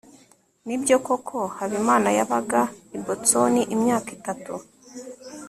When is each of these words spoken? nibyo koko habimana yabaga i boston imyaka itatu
nibyo 0.67 0.95
koko 1.05 1.37
habimana 1.57 2.07
yabaga 2.17 2.61
i 2.97 2.99
boston 3.05 3.53
imyaka 3.75 4.09
itatu 4.17 4.53